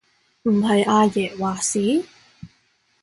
[0.45, 2.03] 唔係阿爺話事？